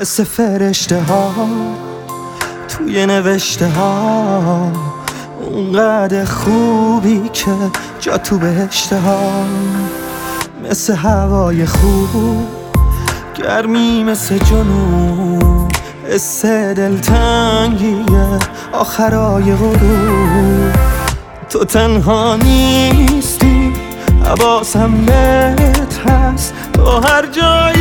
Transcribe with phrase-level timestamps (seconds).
[0.00, 1.32] مثل فرشته ها
[2.68, 4.72] توی نوشته ها.
[5.40, 7.50] اونقدر خوبی که
[8.00, 9.44] جا تو بهشته ها.
[10.70, 12.46] مثل هوای خوب
[13.34, 15.72] گرمی مثل جنوب
[16.10, 18.38] حس دلتنگیه
[18.72, 20.72] آخرای غروب.
[21.50, 23.72] تو تنها نیستی
[24.24, 26.54] حواسم بهت هست.
[26.72, 27.75] تو هر جایی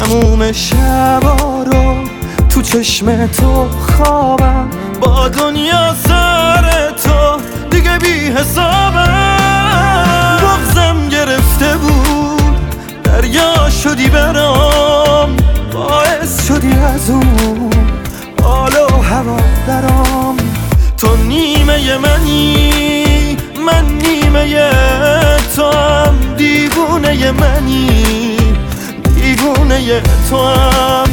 [0.00, 1.94] تموم شبا رو
[2.48, 4.70] تو چشم تو خوابم.
[5.00, 7.40] با دنیا سر تو
[7.70, 10.36] دیگه بی حسابم.
[10.42, 12.56] بغزم گرفته بود
[13.04, 15.36] دریا شدی برام.
[15.72, 17.70] باعث شدی از اون
[18.42, 20.36] حال و هوا درام.
[20.96, 24.70] تو نیمه منی من نیمه
[25.56, 28.39] تو هم دیوونه منی.
[30.30, 31.10] تو هم.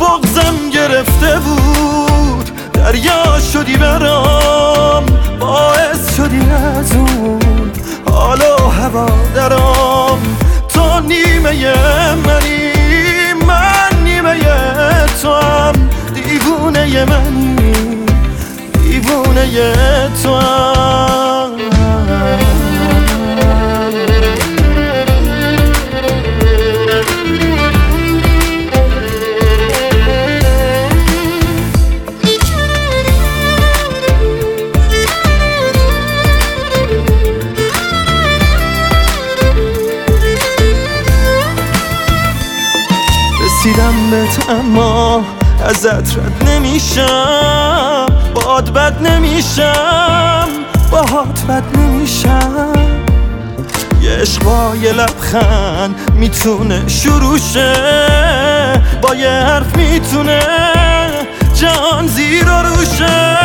[0.00, 2.50] بغزم گرفته بود.
[2.72, 5.04] دریا شدی برام.
[5.40, 7.72] باعث شدی از اون.
[8.10, 10.18] حال و هوا درام.
[10.68, 11.74] تو نیمه
[12.14, 12.72] منی.
[13.46, 14.40] من نیمه
[15.22, 15.74] تو هم.
[16.14, 17.72] دیوونه منی.
[18.82, 19.46] دیوونه
[20.22, 20.75] تو هم.
[43.66, 45.24] رسیدم بهت اما
[45.68, 50.48] ازت رد نمیشم باد بد نمیشم
[50.90, 52.72] باهات بد نمیشم.
[54.02, 57.72] یه عشق با یه لبخند می‌تونه شروع شه
[59.02, 60.40] با یه حرف می‌تونه
[61.54, 63.36] جان زیر و روشه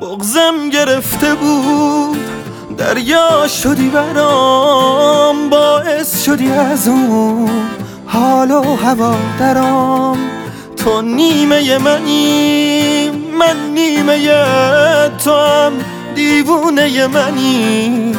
[0.00, 2.18] بغزم گرفته بود
[2.78, 7.50] دریا شدی برام باعث شدی از اون
[8.06, 10.18] حال و هوا درام.
[10.76, 14.28] تو نیمه منی من نیمه
[15.24, 15.72] تو هم
[16.14, 18.16] دیوونه منی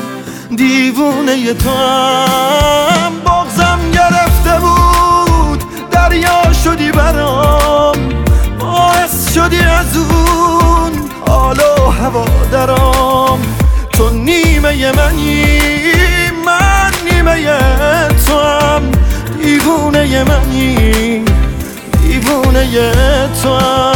[0.55, 7.95] دیوونه تو هم بغزم گرفته بود دریا شدی برام.
[8.59, 10.91] باعث شدی از اون
[11.27, 13.39] حال و هوا درام.
[13.91, 15.34] تو نیمه منی
[19.65, 21.25] دیوونه منی
[22.01, 22.63] دیوونه
[23.43, 23.49] تو.
[23.57, 23.94] هم